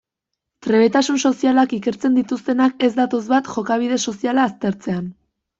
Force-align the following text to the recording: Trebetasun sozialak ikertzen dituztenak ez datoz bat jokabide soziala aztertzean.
Trebetasun 0.67 1.19
sozialak 1.29 1.75
ikertzen 1.79 2.17
dituztenak 2.21 2.87
ez 2.89 2.91
datoz 3.03 3.23
bat 3.35 3.53
jokabide 3.59 4.03
soziala 4.07 4.49
aztertzean. 4.53 5.07